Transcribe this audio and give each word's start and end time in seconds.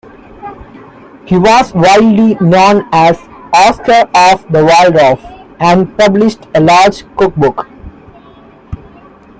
He 1.27 1.37
was 1.37 1.75
widely 1.75 2.33
known 2.43 2.87
as 2.91 3.19
"Oscar 3.53 4.09
of 4.15 4.51
the 4.51 4.65
Waldorf" 4.65 5.23
and 5.59 5.95
published 5.95 6.47
a 6.55 6.59
large 6.59 7.03
cookbook. 7.15 7.67